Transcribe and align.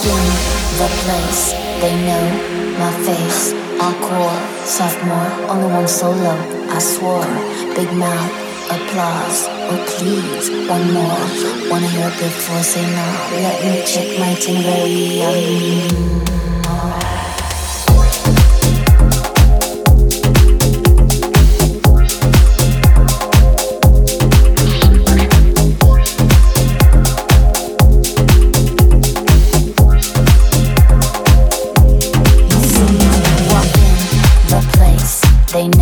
place. 0.00 1.52
They 1.80 1.94
know 2.06 2.24
my 2.78 2.92
face. 3.04 3.52
Encore, 3.80 4.38
sophomore, 4.64 5.30
only 5.50 5.68
one 5.72 5.88
solo. 5.88 6.34
I 6.70 6.78
swore, 6.78 7.26
big 7.74 7.92
mouth, 7.92 8.32
applause. 8.70 9.48
Oh 9.70 9.84
please, 9.96 10.50
one 10.68 10.92
more. 10.94 11.22
Wanna 11.70 11.88
hear 11.88 12.10
before 12.10 12.62
say 12.62 12.82
no. 12.82 13.06
Let 13.42 13.58
me 13.64 13.82
check 13.84 14.08
my. 14.18 14.32
Um, 14.32 14.36
They 16.22 16.41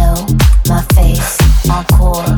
know 0.00 0.26
my 0.66 0.82
face, 0.94 1.36
my 1.66 1.84
sophomore, 1.84 2.29